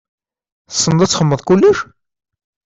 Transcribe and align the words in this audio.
Tessneḍ 0.69 1.01
ad 1.01 1.09
txedmeḍ 1.09 1.41
kullec? 1.43 1.79